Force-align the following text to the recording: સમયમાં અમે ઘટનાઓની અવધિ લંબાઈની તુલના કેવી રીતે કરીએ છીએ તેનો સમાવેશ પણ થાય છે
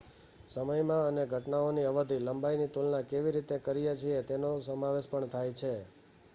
સમયમાં 0.49 1.07
અમે 1.07 1.23
ઘટનાઓની 1.25 1.85
અવધિ 1.85 2.17
લંબાઈની 2.19 2.67
તુલના 2.67 3.01
કેવી 3.01 3.31
રીતે 3.31 3.57
કરીએ 3.59 3.93
છીએ 3.95 4.19
તેનો 4.23 4.49
સમાવેશ 4.61 5.09
પણ 5.09 5.29
થાય 5.29 5.53
છે 5.53 5.73